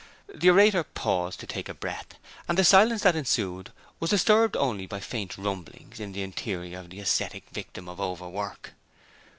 The 0.33 0.49
orator 0.49 0.83
paused 0.83 1.39
to 1.41 1.45
take 1.45 1.79
breath, 1.79 2.15
and 2.47 2.57
the 2.57 2.63
silence 2.63 3.03
that 3.03 3.15
ensued 3.15 3.71
was 3.99 4.09
disturbed 4.09 4.57
only 4.57 4.87
by 4.87 4.99
faint 4.99 5.37
rumblings 5.37 5.99
in 5.99 6.11
the 6.11 6.23
interior 6.23 6.79
of 6.79 6.89
the 6.89 6.99
ascetic 6.99 7.47
victim 7.51 7.87
of 7.87 8.01
overwork. 8.01 8.73